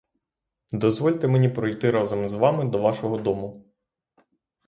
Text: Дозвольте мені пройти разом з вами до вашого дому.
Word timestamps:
Дозвольте 0.71 1.27
мені 1.27 1.49
пройти 1.49 1.91
разом 1.91 2.29
з 2.29 2.33
вами 2.33 2.65
до 2.69 2.77
вашого 2.77 3.17
дому. 3.17 3.65